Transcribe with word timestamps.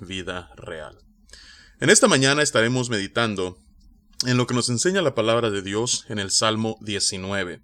vida 0.00 0.50
real. 0.56 0.98
En 1.80 1.90
esta 1.90 2.08
mañana 2.08 2.42
estaremos 2.42 2.90
meditando 2.90 3.58
en 4.26 4.36
lo 4.36 4.46
que 4.46 4.54
nos 4.54 4.68
enseña 4.68 5.02
la 5.02 5.14
palabra 5.14 5.50
de 5.50 5.62
Dios 5.62 6.04
en 6.08 6.18
el 6.18 6.30
Salmo 6.30 6.78
19. 6.80 7.60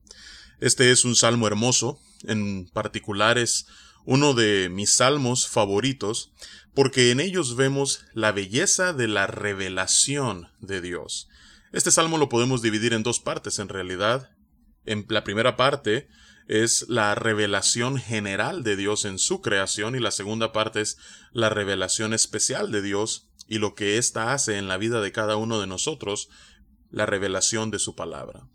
Este 0.60 0.90
es 0.90 1.04
un 1.04 1.16
salmo 1.16 1.46
hermoso, 1.46 2.00
en 2.24 2.66
particular 2.66 3.38
es 3.38 3.66
uno 4.04 4.34
de 4.34 4.68
mis 4.70 4.90
salmos 4.90 5.48
favoritos, 5.48 6.32
porque 6.74 7.10
en 7.10 7.20
ellos 7.20 7.56
vemos 7.56 8.04
la 8.12 8.32
belleza 8.32 8.92
de 8.92 9.08
la 9.08 9.26
revelación 9.26 10.48
de 10.60 10.80
Dios. 10.80 11.28
Este 11.72 11.90
salmo 11.90 12.18
lo 12.18 12.28
podemos 12.28 12.62
dividir 12.62 12.92
en 12.92 13.02
dos 13.02 13.20
partes 13.20 13.58
en 13.58 13.68
realidad. 13.68 14.30
En 14.84 15.06
la 15.08 15.24
primera 15.24 15.56
parte 15.56 16.08
es 16.46 16.86
la 16.88 17.14
revelación 17.14 17.98
general 17.98 18.62
de 18.62 18.76
Dios 18.76 19.04
en 19.04 19.18
su 19.18 19.40
creación 19.40 19.96
y 19.96 20.00
la 20.00 20.10
segunda 20.10 20.52
parte 20.52 20.80
es 20.80 20.98
la 21.32 21.48
revelación 21.48 22.12
especial 22.12 22.70
de 22.70 22.82
Dios 22.82 23.28
y 23.48 23.58
lo 23.58 23.74
que 23.74 23.98
ésta 23.98 24.32
hace 24.32 24.58
en 24.58 24.69
la 24.69 24.77
vida 24.77 25.00
de 25.00 25.12
cada 25.12 25.36
uno 25.36 25.60
de 25.60 25.66
nosotros, 25.66 26.28
la 26.91 27.06
revelación 27.06 27.70
de 27.70 27.78
su 27.78 27.94
palabra. 27.94 28.48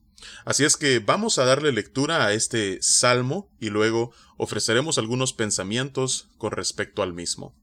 Así 0.46 0.66
es 0.66 0.78
que 0.78 1.00
vamos 1.00 1.38
a 1.38 1.46
darle 1.46 1.72
lectura 1.72 2.26
a 2.26 2.34
este 2.34 2.80
salmo 2.82 3.50
y 3.60 3.70
luego 3.70 4.12
ofreceremos 4.38 4.98
algunos 4.98 5.34
pensamientos 5.34 6.28
con 6.38 6.52
respecto 6.52 7.04
al 7.04 7.14
mismo. 7.14 7.56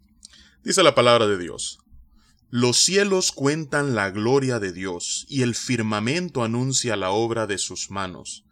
Dice 0.65 0.83
la 0.83 0.95
palabra 0.95 1.27
de 1.27 1.39
Dios. 1.39 1.79
Los 2.51 2.79
cielos 2.79 3.33
cuentan 3.33 3.95
la 3.95 4.11
gloria 4.11 4.59
de 4.59 4.73
Dios 4.73 5.27
y 5.29 5.43
el 5.43 5.55
firmamento 5.55 6.43
anuncia 6.43 6.97
la 6.97 7.11
obra 7.11 7.47
de 7.47 7.59
sus 7.59 7.91
manos. 7.91 8.46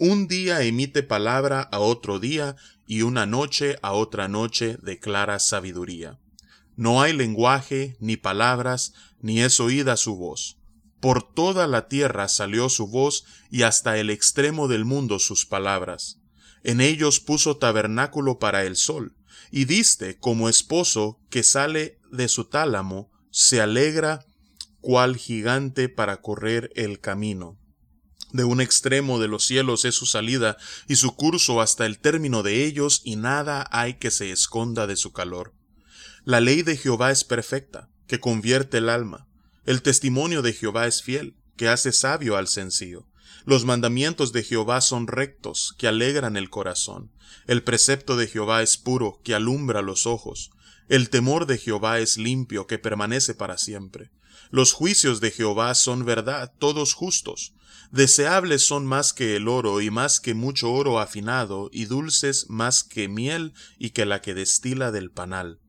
Un 0.00 0.28
día 0.28 0.62
emite 0.62 1.02
palabra 1.02 1.60
a 1.60 1.80
otro 1.80 2.20
día 2.20 2.54
y 2.86 3.02
una 3.02 3.26
noche 3.26 3.80
a 3.82 3.94
otra 3.94 4.28
noche 4.28 4.78
declara 4.80 5.40
sabiduría. 5.40 6.20
No 6.76 7.02
hay 7.02 7.12
lenguaje, 7.12 7.96
ni 7.98 8.16
palabras, 8.16 8.94
ni 9.20 9.40
es 9.40 9.58
oída 9.58 9.96
su 9.96 10.14
voz. 10.14 10.56
Por 11.00 11.24
toda 11.24 11.66
la 11.66 11.88
tierra 11.88 12.28
salió 12.28 12.68
su 12.68 12.86
voz 12.86 13.24
y 13.50 13.62
hasta 13.62 13.98
el 13.98 14.10
extremo 14.10 14.68
del 14.68 14.84
mundo 14.84 15.18
sus 15.18 15.46
palabras. 15.46 16.20
En 16.62 16.80
ellos 16.80 17.18
puso 17.18 17.56
tabernáculo 17.56 18.38
para 18.38 18.62
el 18.62 18.76
sol, 18.76 19.16
y 19.50 19.64
diste 19.64 20.16
como 20.16 20.48
esposo 20.48 21.18
que 21.28 21.42
sale 21.42 21.98
de 22.12 22.28
su 22.28 22.44
tálamo, 22.44 23.10
se 23.30 23.60
alegra 23.60 24.24
cual 24.80 25.16
gigante 25.16 25.88
para 25.88 26.20
correr 26.20 26.70
el 26.76 27.00
camino. 27.00 27.58
De 28.32 28.44
un 28.44 28.60
extremo 28.60 29.18
de 29.18 29.28
los 29.28 29.44
cielos 29.44 29.84
es 29.84 29.94
su 29.94 30.06
salida 30.06 30.58
y 30.86 30.96
su 30.96 31.14
curso 31.14 31.60
hasta 31.60 31.86
el 31.86 31.98
término 31.98 32.42
de 32.42 32.64
ellos, 32.64 33.00
y 33.04 33.16
nada 33.16 33.66
hay 33.70 33.94
que 33.94 34.10
se 34.10 34.30
esconda 34.30 34.86
de 34.86 34.96
su 34.96 35.12
calor. 35.12 35.54
La 36.24 36.40
ley 36.40 36.62
de 36.62 36.76
Jehová 36.76 37.10
es 37.10 37.24
perfecta, 37.24 37.88
que 38.06 38.20
convierte 38.20 38.78
el 38.78 38.90
alma. 38.90 39.26
El 39.64 39.82
testimonio 39.82 40.42
de 40.42 40.52
Jehová 40.52 40.86
es 40.86 41.02
fiel, 41.02 41.36
que 41.56 41.68
hace 41.68 41.92
sabio 41.92 42.36
al 42.36 42.48
sencillo. 42.48 43.06
Los 43.44 43.64
mandamientos 43.64 44.32
de 44.32 44.42
Jehová 44.42 44.82
son 44.82 45.06
rectos, 45.06 45.74
que 45.78 45.88
alegran 45.88 46.36
el 46.36 46.50
corazón. 46.50 47.10
El 47.46 47.62
precepto 47.62 48.16
de 48.16 48.26
Jehová 48.26 48.62
es 48.62 48.76
puro, 48.76 49.20
que 49.24 49.34
alumbra 49.34 49.80
los 49.80 50.06
ojos. 50.06 50.50
El 50.88 51.10
temor 51.10 51.46
de 51.46 51.58
Jehová 51.58 51.98
es 51.98 52.16
limpio, 52.16 52.66
que 52.66 52.78
permanece 52.78 53.34
para 53.34 53.58
siempre. 53.58 54.10
Los 54.50 54.72
juicios 54.72 55.20
de 55.20 55.30
Jehová 55.30 55.74
son 55.74 56.06
verdad, 56.06 56.54
todos 56.58 56.94
justos. 56.94 57.52
Deseables 57.90 58.66
son 58.66 58.86
más 58.86 59.12
que 59.12 59.36
el 59.36 59.48
oro 59.48 59.82
y 59.82 59.90
más 59.90 60.20
que 60.20 60.32
mucho 60.32 60.72
oro 60.72 60.98
afinado, 60.98 61.68
y 61.72 61.84
dulces 61.84 62.46
más 62.48 62.84
que 62.84 63.08
miel 63.08 63.52
y 63.78 63.90
que 63.90 64.06
la 64.06 64.22
que 64.22 64.32
destila 64.34 64.90
del 64.90 65.10
panal. 65.10 65.60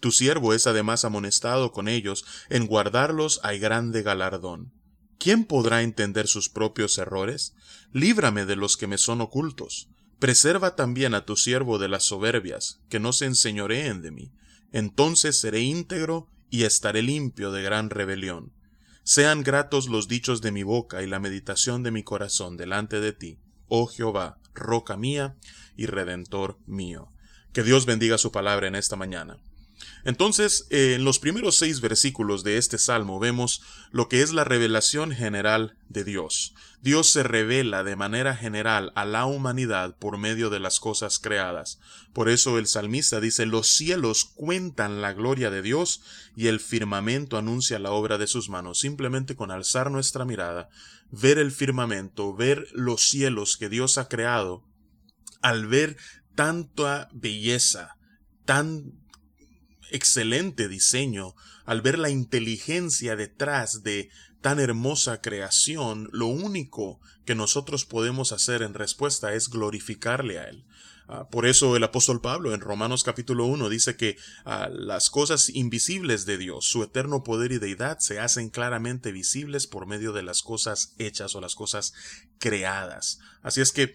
Tu 0.00 0.10
siervo 0.10 0.54
es 0.54 0.66
además 0.66 1.04
amonestado 1.04 1.72
con 1.72 1.88
ellos, 1.88 2.24
en 2.50 2.66
guardarlos 2.66 3.40
hay 3.44 3.60
grande 3.60 4.02
galardón. 4.02 4.72
¿Quién 5.18 5.44
podrá 5.44 5.82
entender 5.82 6.26
sus 6.26 6.48
propios 6.48 6.98
errores? 6.98 7.54
Líbrame 7.92 8.44
de 8.44 8.56
los 8.56 8.76
que 8.76 8.88
me 8.88 8.98
son 8.98 9.20
ocultos. 9.20 9.88
Preserva 10.18 10.74
también 10.74 11.14
a 11.14 11.24
tu 11.24 11.36
siervo 11.36 11.78
de 11.78 11.88
las 11.88 12.04
soberbias, 12.04 12.80
que 12.88 13.00
no 13.00 13.12
se 13.12 13.26
enseñoreen 13.26 14.02
de 14.02 14.10
mí. 14.10 14.32
Entonces 14.74 15.38
seré 15.38 15.60
íntegro 15.60 16.28
y 16.50 16.64
estaré 16.64 17.00
limpio 17.00 17.52
de 17.52 17.62
gran 17.62 17.90
rebelión. 17.90 18.52
Sean 19.04 19.44
gratos 19.44 19.88
los 19.88 20.08
dichos 20.08 20.42
de 20.42 20.50
mi 20.50 20.64
boca 20.64 21.00
y 21.04 21.06
la 21.06 21.20
meditación 21.20 21.84
de 21.84 21.92
mi 21.92 22.02
corazón 22.02 22.56
delante 22.56 22.98
de 22.98 23.12
ti, 23.12 23.38
oh 23.68 23.86
Jehová, 23.86 24.40
roca 24.52 24.96
mía 24.96 25.36
y 25.76 25.86
redentor 25.86 26.58
mío. 26.66 27.12
Que 27.52 27.62
Dios 27.62 27.86
bendiga 27.86 28.18
su 28.18 28.32
palabra 28.32 28.66
en 28.66 28.74
esta 28.74 28.96
mañana. 28.96 29.38
Entonces, 30.04 30.66
en 30.70 31.04
los 31.04 31.18
primeros 31.18 31.56
seis 31.56 31.80
versículos 31.80 32.44
de 32.44 32.58
este 32.58 32.78
salmo 32.78 33.18
vemos 33.18 33.62
lo 33.90 34.08
que 34.08 34.22
es 34.22 34.32
la 34.32 34.44
revelación 34.44 35.12
general 35.12 35.76
de 35.88 36.04
Dios. 36.04 36.54
Dios 36.82 37.08
se 37.08 37.22
revela 37.22 37.82
de 37.82 37.96
manera 37.96 38.36
general 38.36 38.92
a 38.94 39.06
la 39.06 39.24
humanidad 39.24 39.96
por 39.96 40.18
medio 40.18 40.50
de 40.50 40.60
las 40.60 40.80
cosas 40.80 41.18
creadas. 41.18 41.80
Por 42.12 42.28
eso 42.28 42.58
el 42.58 42.66
salmista 42.66 43.20
dice, 43.20 43.46
los 43.46 43.68
cielos 43.68 44.26
cuentan 44.34 45.00
la 45.00 45.14
gloria 45.14 45.50
de 45.50 45.62
Dios 45.62 46.02
y 46.36 46.48
el 46.48 46.60
firmamento 46.60 47.38
anuncia 47.38 47.78
la 47.78 47.90
obra 47.90 48.18
de 48.18 48.26
sus 48.26 48.50
manos. 48.50 48.80
Simplemente 48.80 49.34
con 49.34 49.50
alzar 49.50 49.90
nuestra 49.90 50.26
mirada, 50.26 50.68
ver 51.10 51.38
el 51.38 51.52
firmamento, 51.52 52.34
ver 52.34 52.66
los 52.72 53.08
cielos 53.08 53.56
que 53.56 53.70
Dios 53.70 53.96
ha 53.96 54.08
creado, 54.08 54.62
al 55.40 55.66
ver 55.66 55.96
tanta 56.34 57.08
belleza, 57.12 57.96
tan 58.44 59.03
excelente 59.90 60.68
diseño, 60.68 61.34
al 61.64 61.82
ver 61.82 61.98
la 61.98 62.10
inteligencia 62.10 63.16
detrás 63.16 63.82
de 63.82 64.10
tan 64.40 64.60
hermosa 64.60 65.22
creación, 65.22 66.10
lo 66.12 66.26
único 66.26 67.00
que 67.24 67.34
nosotros 67.34 67.86
podemos 67.86 68.32
hacer 68.32 68.62
en 68.62 68.74
respuesta 68.74 69.32
es 69.34 69.48
glorificarle 69.48 70.38
a 70.38 70.44
Él. 70.44 70.64
Ah, 71.06 71.28
por 71.28 71.44
eso 71.44 71.76
el 71.76 71.84
apóstol 71.84 72.22
Pablo 72.22 72.54
en 72.54 72.60
Romanos 72.60 73.04
capítulo 73.04 73.44
1 73.44 73.68
dice 73.68 73.96
que 73.96 74.16
ah, 74.46 74.70
las 74.72 75.10
cosas 75.10 75.50
invisibles 75.50 76.24
de 76.24 76.38
Dios, 76.38 76.64
su 76.64 76.82
eterno 76.82 77.22
poder 77.22 77.52
y 77.52 77.58
deidad, 77.58 77.98
se 77.98 78.20
hacen 78.20 78.48
claramente 78.48 79.12
visibles 79.12 79.66
por 79.66 79.86
medio 79.86 80.12
de 80.12 80.22
las 80.22 80.42
cosas 80.42 80.94
hechas 80.98 81.34
o 81.34 81.42
las 81.42 81.54
cosas 81.54 81.92
creadas. 82.38 83.18
Así 83.42 83.60
es 83.60 83.72
que 83.72 83.94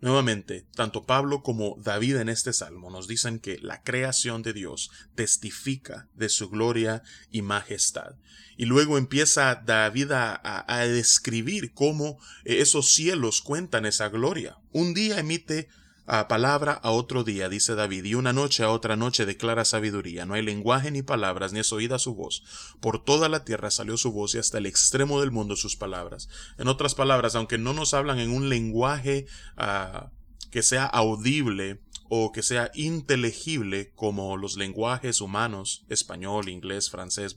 Nuevamente, 0.00 0.66
tanto 0.74 1.04
Pablo 1.04 1.42
como 1.42 1.76
David 1.78 2.16
en 2.16 2.30
este 2.30 2.54
salmo 2.54 2.90
nos 2.90 3.06
dicen 3.06 3.38
que 3.38 3.58
la 3.58 3.82
creación 3.82 4.42
de 4.42 4.54
Dios 4.54 4.90
testifica 5.14 6.08
de 6.14 6.30
su 6.30 6.48
gloria 6.48 7.02
y 7.30 7.42
majestad. 7.42 8.14
Y 8.56 8.64
luego 8.64 8.96
empieza 8.96 9.54
David 9.54 10.12
a, 10.12 10.84
describir 10.86 11.72
cómo 11.74 12.18
esos 12.44 12.94
cielos 12.94 13.42
cuentan 13.42 13.84
esa 13.84 14.08
gloria. 14.08 14.58
Un 14.72 14.94
día 14.94 15.18
emite 15.18 15.68
a 16.12 16.26
palabra 16.26 16.72
a 16.72 16.90
otro 16.90 17.22
día, 17.22 17.48
dice 17.48 17.76
David, 17.76 18.04
y 18.04 18.14
una 18.14 18.32
noche 18.32 18.64
a 18.64 18.70
otra 18.70 18.96
noche 18.96 19.26
declara 19.26 19.64
sabiduría. 19.64 20.26
No 20.26 20.34
hay 20.34 20.42
lenguaje 20.42 20.90
ni 20.90 21.02
palabras, 21.02 21.52
ni 21.52 21.60
es 21.60 21.72
oída 21.72 22.00
su 22.00 22.16
voz. 22.16 22.42
Por 22.80 23.04
toda 23.04 23.28
la 23.28 23.44
tierra 23.44 23.70
salió 23.70 23.96
su 23.96 24.10
voz 24.10 24.34
y 24.34 24.38
hasta 24.38 24.58
el 24.58 24.66
extremo 24.66 25.20
del 25.20 25.30
mundo 25.30 25.54
sus 25.54 25.76
palabras. 25.76 26.28
En 26.58 26.66
otras 26.66 26.96
palabras, 26.96 27.36
aunque 27.36 27.58
no 27.58 27.74
nos 27.74 27.94
hablan 27.94 28.18
en 28.18 28.32
un 28.32 28.48
lenguaje 28.48 29.26
ah, 29.56 30.10
que 30.50 30.64
sea 30.64 30.84
audible 30.84 31.80
o 32.08 32.32
que 32.32 32.42
sea 32.42 32.72
inteligible 32.74 33.92
como 33.94 34.36
los 34.36 34.56
lenguajes 34.56 35.20
humanos, 35.20 35.84
español, 35.88 36.48
inglés, 36.48 36.90
francés, 36.90 37.36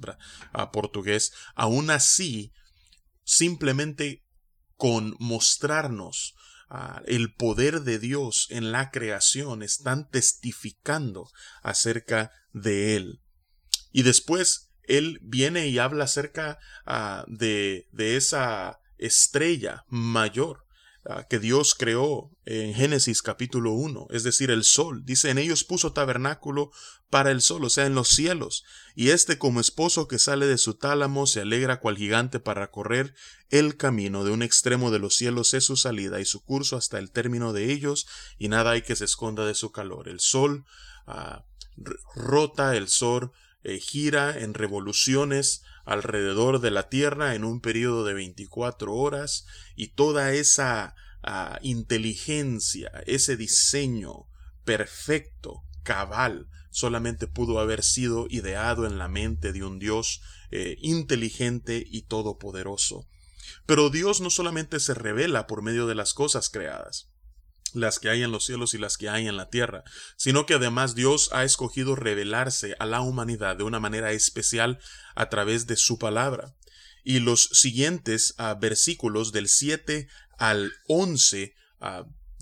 ah, 0.51 0.71
portugués, 0.71 1.31
aún 1.53 1.91
así, 1.91 2.51
simplemente 3.23 4.23
con 4.77 5.15
mostrarnos 5.19 6.33
el 7.05 7.33
poder 7.33 7.81
de 7.81 7.99
Dios 7.99 8.47
en 8.49 8.71
la 8.71 8.89
creación, 8.91 9.63
están 9.63 10.09
testificando 10.09 11.29
acerca 11.61 12.31
de 12.51 12.95
Él. 12.95 13.21
Y 13.91 14.03
después 14.03 14.71
Él 14.83 15.19
viene 15.21 15.67
y 15.67 15.79
habla 15.79 16.05
acerca 16.05 16.59
ah, 16.85 17.25
de, 17.27 17.87
de 17.91 18.17
esa 18.17 18.79
estrella 18.97 19.85
mayor, 19.87 20.59
ah, 20.59 20.62
que 21.29 21.39
Dios 21.39 21.75
creó 21.75 22.31
en 22.45 22.73
Génesis 22.73 23.21
capítulo 23.21 23.73
1, 23.73 24.07
es 24.11 24.23
decir, 24.23 24.49
el 24.49 24.63
sol. 24.63 25.03
Dice, 25.05 25.29
en 25.29 25.37
ellos 25.37 25.65
puso 25.65 25.91
tabernáculo 25.91 26.71
para 27.09 27.31
el 27.31 27.41
sol, 27.41 27.65
o 27.65 27.69
sea, 27.69 27.85
en 27.85 27.95
los 27.95 28.07
cielos. 28.09 28.63
Y 28.95 29.09
este 29.09 29.37
como 29.37 29.59
esposo 29.59 30.07
que 30.07 30.17
sale 30.17 30.45
de 30.45 30.57
su 30.57 30.75
tálamo 30.75 31.27
se 31.27 31.41
alegra 31.41 31.81
cual 31.81 31.97
gigante 31.97 32.39
para 32.39 32.71
correr 32.71 33.13
el 33.49 33.75
camino 33.75 34.23
de 34.23 34.31
un 34.31 34.43
extremo 34.43 34.91
de 34.91 34.99
los 34.99 35.15
cielos 35.15 35.53
es 35.53 35.65
su 35.65 35.75
salida 35.75 36.21
y 36.21 36.25
su 36.25 36.41
curso 36.43 36.77
hasta 36.77 36.99
el 36.99 37.11
término 37.11 37.51
de 37.51 37.73
ellos, 37.73 38.07
y 38.37 38.47
nada 38.47 38.71
hay 38.71 38.81
que 38.81 38.95
se 38.95 39.05
esconda 39.05 39.45
de 39.45 39.55
su 39.55 39.71
calor. 39.73 40.07
El 40.07 40.21
sol 40.21 40.65
ah, 41.05 41.43
rota, 42.15 42.77
el 42.77 42.87
sol 42.87 43.33
eh, 43.63 43.79
gira 43.79 44.39
en 44.39 44.53
revoluciones 44.53 45.63
alrededor 45.85 46.59
de 46.61 46.71
la 46.71 46.89
Tierra 46.89 47.35
en 47.35 47.43
un 47.43 47.59
periodo 47.61 48.05
de 48.05 48.13
24 48.13 48.93
horas 48.93 49.45
y 49.75 49.89
toda 49.89 50.33
esa 50.33 50.95
ah, 51.21 51.59
inteligencia, 51.61 52.91
ese 53.05 53.37
diseño 53.37 54.27
perfecto, 54.63 55.63
cabal, 55.83 56.47
solamente 56.69 57.27
pudo 57.27 57.59
haber 57.59 57.83
sido 57.83 58.27
ideado 58.29 58.85
en 58.85 58.97
la 58.97 59.07
mente 59.07 59.53
de 59.53 59.63
un 59.63 59.79
Dios 59.79 60.21
eh, 60.51 60.77
inteligente 60.81 61.83
y 61.85 62.03
todopoderoso. 62.03 63.07
Pero 63.65 63.89
Dios 63.89 64.21
no 64.21 64.29
solamente 64.29 64.79
se 64.79 64.93
revela 64.93 65.47
por 65.47 65.61
medio 65.61 65.85
de 65.87 65.95
las 65.95 66.13
cosas 66.13 66.49
creadas, 66.49 67.12
las 67.73 67.99
que 67.99 68.09
hay 68.09 68.23
en 68.23 68.31
los 68.31 68.45
cielos 68.45 68.73
y 68.73 68.77
las 68.77 68.97
que 68.97 69.09
hay 69.09 69.27
en 69.27 69.37
la 69.37 69.49
tierra, 69.49 69.83
sino 70.17 70.45
que 70.45 70.55
además 70.55 70.95
Dios 70.95 71.29
ha 71.33 71.43
escogido 71.43 71.95
revelarse 71.95 72.75
a 72.79 72.85
la 72.85 73.01
humanidad 73.01 73.57
de 73.57 73.63
una 73.63 73.79
manera 73.79 74.11
especial 74.11 74.79
a 75.15 75.29
través 75.29 75.67
de 75.67 75.75
su 75.75 75.97
palabra. 75.97 76.55
Y 77.03 77.19
los 77.19 77.49
siguientes 77.51 78.33
ah, 78.37 78.53
versículos 78.53 79.31
del 79.31 79.49
7 79.49 80.07
al 80.37 80.71
11 80.87 81.53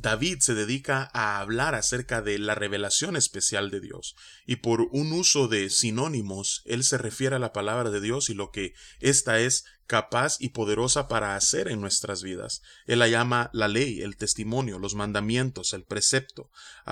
David 0.02 0.40
se 0.40 0.56
dedica 0.56 1.12
a 1.14 1.40
hablar 1.40 1.76
acerca 1.76 2.22
de 2.22 2.40
la 2.40 2.56
revelación 2.56 3.16
especial 3.16 3.70
de 3.70 3.80
Dios, 3.80 4.16
y 4.46 4.58
por 4.58 4.82
un 4.92 5.14
uso 5.14 5.48
de 5.48 5.70
sinónimos, 5.70 6.64
él 6.66 6.84
se 6.84 6.98
refiere 6.98 7.36
a 7.36 7.40
la 7.40 7.54
palabra 7.54 7.92
de 7.92 8.02
Dios 8.02 8.30
y 8.30 8.34
lo 8.34 8.52
que 8.52 8.74
ésta 9.00 9.40
es 9.40 9.66
capaz 9.92 10.38
y 10.40 10.52
poderosa 10.52 11.10
para 11.10 11.36
hacer 11.36 11.68
en 11.68 11.82
nuestras 11.82 12.24
vidas. 12.24 12.62
Él 12.86 13.00
la 13.00 13.10
llama 13.10 13.50
la 13.52 13.68
ley, 13.68 14.00
el 14.00 14.16
testimonio, 14.16 14.80
los 14.80 14.96
mandamientos, 14.96 15.74
el 15.74 15.84
precepto, 15.84 16.50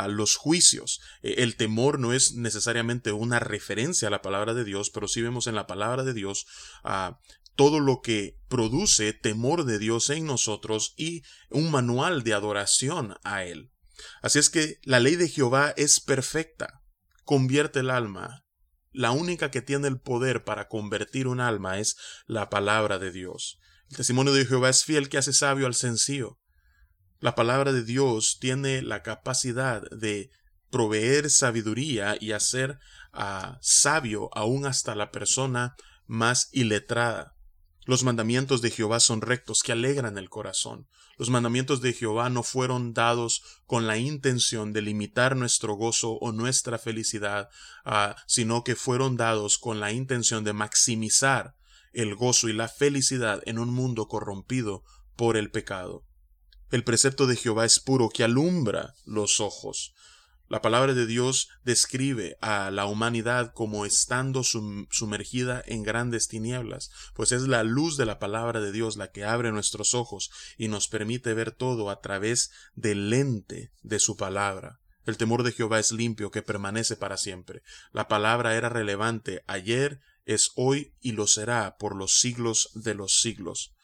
los 0.10 0.36
juicios. 0.36 1.00
E, 1.22 1.44
el 1.44 1.56
temor 1.56 1.98
no 1.98 2.12
es 2.12 2.34
necesariamente 2.34 3.14
una 3.14 3.40
referencia 3.40 4.10
a 4.10 4.12
la 4.12 4.22
palabra 4.22 4.54
de 4.54 4.66
Dios, 4.66 4.90
pero 4.90 5.08
sí 5.08 5.22
vemos 5.22 5.48
en 5.48 5.56
la 5.56 5.66
palabra 5.66 6.04
de 6.04 6.14
Dios 6.14 6.46
a 6.84 7.22
todo 7.56 7.80
lo 7.80 8.02
que 8.02 8.38
produce 8.50 9.14
temor 9.14 9.64
de 9.64 9.80
Dios 9.80 10.10
en 10.10 10.26
nosotros 10.26 10.94
y 10.98 11.24
un 11.50 11.72
manual 11.72 12.24
de 12.24 12.34
adoración 12.34 13.16
a 13.24 13.46
Él. 13.46 13.72
Así 14.22 14.40
es 14.40 14.50
que 14.50 14.82
la 14.84 15.00
ley 15.00 15.16
de 15.16 15.30
Jehová 15.30 15.74
es 15.78 16.02
perfecta, 16.02 16.82
convierte 17.24 17.80
el 17.80 17.92
alma. 17.92 18.44
La 18.92 19.12
única 19.12 19.52
que 19.52 19.62
tiene 19.62 19.88
el 19.88 20.00
poder 20.00 20.44
para 20.44 20.68
convertir 20.68 21.28
un 21.28 21.40
alma 21.40 21.80
es 21.80 21.96
la 22.26 22.50
palabra 22.50 22.98
de 22.98 23.12
Dios. 23.12 23.60
El 23.90 23.98
testimonio 23.98 24.34
de 24.34 24.46
Jehová 24.46 24.70
es 24.70 24.84
fiel 24.84 25.10
que 25.10 25.18
hace 25.18 25.34
sabio 25.34 25.68
al 25.68 25.76
sencillo. 25.76 26.40
La 27.20 27.36
palabra 27.36 27.72
de 27.72 27.84
Dios 27.84 28.38
tiene 28.40 28.82
la 28.82 29.04
capacidad 29.04 29.82
de 29.92 30.30
proveer 30.70 31.30
sabiduría 31.30 32.16
y 32.20 32.32
hacer 32.32 32.80
a 33.12 33.58
sabio 33.62 34.30
aún 34.34 34.66
hasta 34.66 34.96
la 34.96 35.12
persona 35.12 35.76
más 36.06 36.50
iletrada. 36.52 37.36
Los 37.90 38.04
mandamientos 38.04 38.62
de 38.62 38.70
Jehová 38.70 39.00
son 39.00 39.20
rectos, 39.22 39.64
que 39.64 39.72
alegran 39.72 40.20
el 40.20 40.30
corazón. 40.30 40.88
Los 41.18 41.32
mandamientos 41.32 41.82
de 41.82 41.92
Jehová 41.92 42.30
no 42.30 42.44
fueron 42.44 42.94
dados 42.94 43.42
con 43.66 43.88
la 43.88 43.98
intención 43.98 44.74
de 44.74 44.84
limitar 44.84 45.36
nuestro 45.36 45.74
gozo 45.74 46.12
o 46.12 46.32
nuestra 46.32 46.78
felicidad, 46.78 47.50
ah, 47.86 48.16
sino 48.28 48.64
que 48.64 48.76
fueron 48.76 49.18
dados 49.18 49.58
con 49.58 49.80
la 49.80 49.92
intención 49.92 50.44
de 50.44 50.54
maximizar 50.54 51.56
el 51.92 52.14
gozo 52.14 52.48
y 52.48 52.54
la 52.54 52.68
felicidad 52.68 53.42
en 53.48 53.58
un 53.58 53.74
mundo 53.74 54.08
corrompido 54.08 54.84
por 55.16 55.36
el 55.36 55.50
pecado. 55.50 56.06
El 56.70 56.84
precepto 56.84 57.26
de 57.26 57.38
Jehová 57.38 57.66
es 57.66 57.80
puro, 57.80 58.10
que 58.10 58.24
alumbra 58.24 58.94
los 59.08 59.40
ojos. 59.40 59.96
La 60.50 60.64
palabra 60.64 60.96
de 60.96 61.06
Dios 61.06 61.50
describe 61.64 62.36
a 62.42 62.72
la 62.72 62.88
humanidad 62.88 63.54
como 63.54 63.86
estando 63.86 64.42
sumergida 64.44 65.62
en 65.68 65.84
grandes 65.84 66.28
tinieblas, 66.28 66.90
pues 67.14 67.32
es 67.32 67.44
la 67.44 67.62
luz 67.64 67.98
de 67.98 68.08
la 68.08 68.18
palabra 68.18 68.60
de 68.60 68.72
Dios 68.72 68.98
la 68.98 69.12
que 69.12 69.26
abre 69.26 69.52
nuestros 69.52 69.94
ojos 69.94 70.32
y 70.58 70.68
nos 70.68 70.88
permite 70.88 71.36
ver 71.36 71.52
todo 71.52 71.92
a 71.92 72.02
través 72.02 72.50
del 72.74 73.12
lente 73.12 73.72
de 73.84 74.00
su 74.00 74.18
palabra. 74.18 74.80
El 75.06 75.18
temor 75.18 75.44
de 75.44 75.52
Jehová 75.52 75.78
es 75.80 75.92
limpio, 75.92 76.32
que 76.32 76.42
permanece 76.42 76.96
para 76.96 77.18
siempre. 77.18 77.62
La 77.92 78.08
palabra 78.08 78.56
era 78.56 78.70
relevante 78.70 79.44
ayer, 79.46 80.02
es 80.26 80.52
hoy 80.56 80.96
y 81.00 81.12
lo 81.12 81.28
será 81.28 81.78
por 81.78 81.96
los 81.96 82.20
siglos 82.20 82.72
de 82.74 82.96
los 82.96 83.22
siglos. 83.22 83.76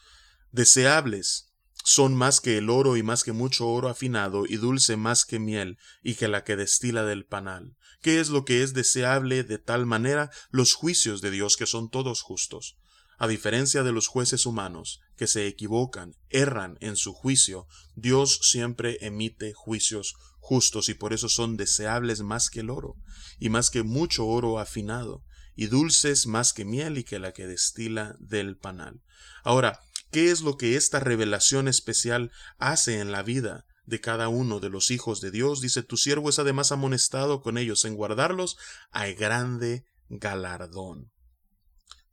Deseables 0.52 1.54
son 1.86 2.16
más 2.16 2.42
que 2.42 2.58
el 2.58 2.72
oro 2.72 2.98
y 2.98 3.04
más 3.04 3.24
que 3.24 3.32
mucho 3.32 3.68
oro 3.68 3.90
afinado 3.90 4.46
y 4.48 4.58
dulce 4.58 4.98
más 4.98 5.24
que 5.24 5.38
miel 5.38 5.78
y 6.02 6.16
que 6.16 6.28
la 6.28 6.44
que 6.44 6.56
destila 6.56 7.04
del 7.04 7.26
panal. 7.26 7.78
¿Qué 8.02 8.20
es 8.20 8.30
lo 8.30 8.44
que 8.44 8.64
es 8.64 8.74
deseable 8.74 9.44
de 9.44 9.60
tal 9.60 9.86
manera? 9.86 10.32
Los 10.50 10.74
juicios 10.74 11.22
de 11.22 11.30
Dios 11.30 11.58
que 11.58 11.68
son 11.68 11.92
todos 11.92 12.24
justos. 12.24 12.76
A 13.20 13.28
diferencia 13.28 13.84
de 13.84 13.92
los 13.92 14.08
jueces 14.08 14.48
humanos, 14.48 15.00
que 15.16 15.28
se 15.28 15.46
equivocan, 15.46 16.16
erran 16.30 16.78
en 16.82 16.96
su 16.96 17.14
juicio, 17.14 17.68
Dios 17.96 18.40
siempre 18.42 18.98
emite 19.02 19.54
juicios 19.54 20.16
justos 20.40 20.90
y 20.90 20.96
por 20.96 21.14
eso 21.14 21.30
son 21.30 21.56
deseables 21.56 22.22
más 22.22 22.50
que 22.50 22.62
el 22.62 22.72
oro, 22.72 22.96
y 23.40 23.50
más 23.50 23.70
que 23.70 23.84
mucho 23.84 24.26
oro 24.26 24.58
afinado, 24.58 25.24
y 25.56 25.68
dulces 25.68 26.26
más 26.26 26.52
que 26.52 26.66
miel 26.66 26.98
y 26.98 27.04
que 27.04 27.20
la 27.20 27.32
que 27.32 27.46
destila 27.46 28.16
del 28.20 28.58
panal. 28.58 29.02
Ahora, 29.44 29.80
¿Qué 30.16 30.32
es 30.32 30.44
lo 30.44 30.56
que 30.56 30.78
esta 30.78 31.02
revelación 31.02 31.68
especial 31.68 32.32
hace 32.58 33.02
en 33.02 33.12
la 33.12 33.22
vida 33.22 33.66
de 33.84 34.00
cada 34.00 34.30
uno 34.30 34.62
de 34.62 34.70
los 34.70 34.90
hijos 34.90 35.20
de 35.20 35.30
Dios? 35.30 35.60
Dice, 35.60 35.84
tu 35.84 35.98
siervo 35.98 36.30
es 36.30 36.40
además 36.40 36.72
amonestado 36.72 37.42
con 37.42 37.58
ellos 37.58 37.84
en 37.84 37.96
guardarlos, 37.96 38.56
hay 38.92 39.14
grande 39.14 39.84
galardón. 40.08 41.12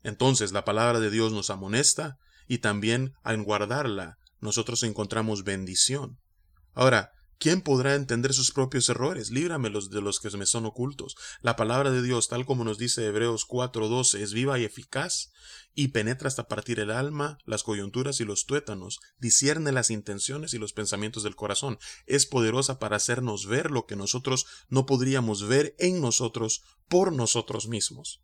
Entonces 0.03 0.51
la 0.51 0.65
palabra 0.65 0.99
de 0.99 1.13
Dios 1.13 1.31
nos 1.33 1.49
amonesta 1.51 2.17
y 2.49 2.59
también 2.59 3.15
en 3.25 3.45
guardarla 3.45 4.19
nosotros 4.41 4.83
encontramos 4.83 5.45
bendición. 5.45 6.19
Ahora, 6.75 7.13
¿Quién 7.43 7.61
podrá 7.61 7.97
entender 7.97 8.35
sus 8.35 8.53
propios 8.53 8.89
errores? 8.89 9.33
Líbramelos 9.33 9.91
de 9.91 10.01
los 10.01 10.21
que 10.21 10.31
me 10.37 10.47
son 10.47 10.65
ocultos. 10.65 11.17
La 11.41 11.57
palabra 11.57 11.91
de 11.91 12.01
Dios, 12.01 12.29
tal 12.29 12.47
como 12.47 12.63
nos 12.63 12.79
dice 12.79 13.05
Hebreos 13.05 13.47
4:12, 13.49 14.23
es 14.23 14.33
viva 14.33 14.61
y 14.61 14.65
eficaz 14.65 15.33
y 15.75 15.89
penetra 15.89 16.29
hasta 16.29 16.47
partir 16.47 16.79
el 16.79 16.93
alma, 16.93 17.39
las 17.45 17.65
coyunturas 17.65 18.21
y 18.21 18.25
los 18.25 18.47
tuétanos, 18.47 19.01
discierne 19.19 19.73
las 19.73 19.91
intenciones 19.91 20.55
y 20.55 20.59
los 20.59 20.73
pensamientos 20.73 21.25
del 21.25 21.35
corazón. 21.35 21.81
Es 22.07 22.27
poderosa 22.27 22.79
para 22.79 22.95
hacernos 22.95 23.49
ver 23.49 23.73
lo 23.73 23.87
que 23.87 23.97
nosotros 23.97 24.47
no 24.69 24.87
podríamos 24.87 25.49
ver 25.49 25.75
en 25.81 26.01
nosotros 26.01 26.63
por 26.87 27.13
nosotros 27.13 27.67
mismos. 27.67 28.23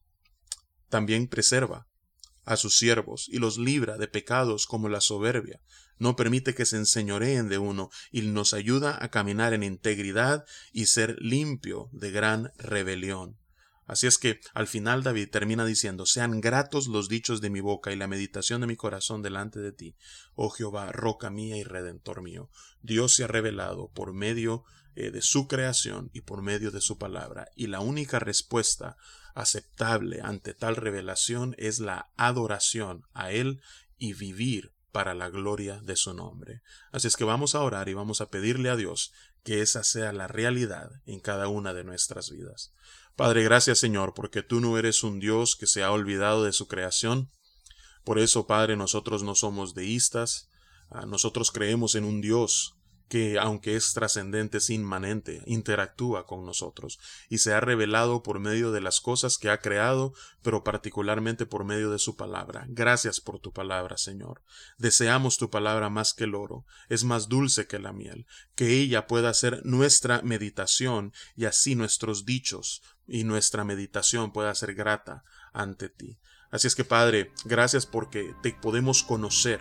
También 0.91 1.27
preserva 1.27 1.89
a 2.49 2.57
sus 2.57 2.79
siervos 2.79 3.29
y 3.29 3.39
los 3.39 3.59
libra 3.59 3.99
de 3.99 4.09
pecados 4.09 4.67
como 4.67 4.89
la 4.89 5.03
soberbia, 5.03 5.61
no 5.99 6.17
permite 6.17 6.55
que 6.55 6.65
se 6.65 6.77
enseñoreen 6.77 7.49
de 7.49 7.59
uno 7.59 7.91
y 8.11 8.23
nos 8.23 8.55
ayuda 8.55 8.97
a 9.03 9.11
caminar 9.11 9.53
en 9.53 9.63
integridad 9.63 10.47
y 10.73 10.87
ser 10.87 11.17
limpio 11.21 11.91
de 11.93 12.11
gran 12.11 12.53
rebelión. 12.57 13.37
Así 13.85 14.07
es 14.07 14.17
que 14.17 14.41
al 14.55 14.67
final 14.67 15.03
David 15.03 15.31
termina 15.31 15.65
diciendo, 15.65 16.07
sean 16.07 16.41
gratos 16.41 16.89
los 16.89 17.09
dichos 17.09 17.41
de 17.41 17.51
mi 17.51 17.61
boca 17.61 17.93
y 17.93 17.97
la 17.97 18.07
meditación 18.07 18.63
de 18.63 18.67
mi 18.67 18.77
corazón 18.77 19.23
delante 19.23 19.61
de 19.61 19.73
ti, 19.73 19.97
oh 20.35 20.49
Jehová, 20.49 20.91
roca 20.93 21.31
mía 21.31 21.57
y 21.57 21.65
redentor 21.65 22.23
mío. 22.23 22.51
Dios 22.83 23.15
se 23.15 23.25
ha 23.25 23.29
revelado 23.29 23.91
por 23.93 24.15
medio 24.15 24.65
eh, 24.95 25.11
de 25.11 25.23
su 25.23 25.49
creación 25.49 26.11
y 26.13 26.23
por 26.23 26.43
medio 26.43 26.71
de 26.71 26.81
su 26.81 26.97
palabra, 26.99 27.49
y 27.57 27.67
la 27.67 27.81
única 27.81 28.19
respuesta 28.19 28.97
aceptable 29.39 30.21
ante 30.23 30.53
tal 30.53 30.77
revelación 30.77 31.55
es 31.59 31.79
la 31.79 32.11
adoración 32.17 33.07
a 33.15 33.31
Él 33.31 33.61
y 33.97 34.13
vivir 34.13 34.73
para 34.91 35.15
la 35.15 35.31
gloria 35.31 35.81
de 35.81 35.97
su 35.97 36.13
nombre. 36.13 36.63
Así 36.91 37.07
es 37.07 37.17
que 37.17 37.25
vamos 37.25 37.55
a 37.55 37.61
orar 37.61 37.89
y 37.89 37.95
vamos 37.95 38.21
a 38.21 38.31
pedirle 38.31 38.69
a 38.69 38.77
Dios 38.77 39.13
que 39.45 39.61
esa 39.61 39.85
sea 39.85 40.13
la 40.13 40.27
realidad 40.27 40.91
en 41.07 41.21
cada 41.21 41.47
una 41.49 41.73
de 41.73 41.85
nuestras 41.85 42.31
vidas. 42.31 42.73
Padre, 43.15 43.45
gracias 43.45 43.79
Señor, 43.79 44.13
porque 44.15 44.43
tú 44.43 44.61
no 44.61 44.77
eres 44.77 45.05
un 45.05 45.21
Dios 45.21 45.55
que 45.55 45.67
se 45.67 45.83
ha 45.83 45.93
olvidado 45.93 46.43
de 46.45 46.53
su 46.53 46.67
creación. 46.67 47.31
Por 48.05 48.19
eso, 48.19 48.47
Padre, 48.47 48.77
nosotros 48.77 49.23
no 49.23 49.35
somos 49.35 49.75
deístas, 49.75 50.49
ah, 50.91 51.07
nosotros 51.07 51.53
creemos 51.53 51.95
en 51.95 52.05
un 52.05 52.21
Dios 52.21 52.78
que 53.09 53.39
aunque 53.39 53.75
es 53.77 53.93
trascendente, 53.95 54.59
es 54.59 54.71
inmanente, 54.71 55.43
interactúa 55.47 56.27
con 56.27 56.45
nosotros 56.45 56.99
y 57.29 57.39
se 57.39 57.55
ha 57.55 57.61
revelado 57.61 58.23
por 58.23 58.39
medio 58.39 58.71
de 58.71 58.81
las 58.81 59.01
cosas 59.01 59.39
que 59.39 59.51
ha 59.51 59.61
creado, 59.61 60.13
pero 60.43 60.63
particularmente 60.63 61.47
por 61.47 61.65
medio 61.65 61.91
de 61.91 61.99
su 61.99 62.17
palabra. 62.17 62.67
Gracias 62.69 63.21
por 63.21 63.41
tu 63.41 63.53
palabra, 63.53 63.97
Señor. 63.97 64.43
Deseamos 64.77 65.39
tu 65.39 65.51
palabra 65.51 65.89
más 65.89 66.13
que 66.13 66.25
el 66.25 66.35
oro, 66.35 66.67
es 66.89 67.05
más 67.05 67.29
dulce 67.29 67.67
que 67.67 67.79
la 67.79 67.93
miel, 67.93 68.27
que 68.55 68.75
ella 68.75 69.07
pueda 69.07 69.33
ser 69.35 69.65
nuestra 69.65 70.21
meditación 70.23 71.13
y 71.35 71.47
así 71.47 71.75
nuestros 71.75 72.25
dichos 72.27 72.83
y 73.07 73.25
nuestra 73.25 73.65
meditación 73.65 74.33
pueda 74.33 74.55
ser 74.55 74.75
grata 74.75 75.25
ante 75.53 75.89
ti. 75.89 76.19
Así 76.51 76.67
es 76.67 76.75
que 76.75 76.85
Padre, 76.85 77.33
gracias 77.45 77.87
porque 77.87 78.35
te 78.43 78.53
podemos 78.53 79.03
conocer 79.03 79.61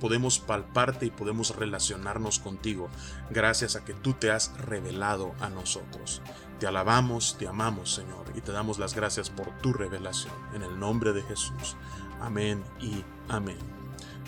podemos 0.00 0.38
palparte 0.38 1.06
y 1.06 1.10
podemos 1.10 1.54
relacionarnos 1.56 2.38
contigo 2.38 2.88
gracias 3.30 3.76
a 3.76 3.84
que 3.84 3.94
tú 3.94 4.14
te 4.14 4.30
has 4.30 4.56
revelado 4.58 5.34
a 5.40 5.48
nosotros. 5.48 6.22
Te 6.58 6.66
alabamos, 6.66 7.36
te 7.38 7.46
amamos 7.46 7.94
Señor 7.94 8.26
y 8.34 8.40
te 8.40 8.52
damos 8.52 8.78
las 8.78 8.94
gracias 8.94 9.30
por 9.30 9.50
tu 9.58 9.72
revelación. 9.72 10.34
En 10.54 10.62
el 10.62 10.78
nombre 10.78 11.12
de 11.12 11.22
Jesús. 11.22 11.76
Amén 12.20 12.64
y 12.80 13.04
amén. 13.28 13.58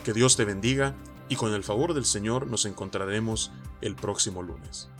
Que 0.05 0.13
Dios 0.13 0.37
te 0.37 0.45
bendiga 0.45 0.95
y 1.29 1.37
con 1.37 1.55
el 1.55 1.65
favor 1.65 1.95
del 1.95 2.05
Señor 2.05 2.47
nos 2.47 2.65
encontraremos 2.67 3.53
el 3.81 3.95
próximo 3.95 4.43
lunes. 4.43 4.91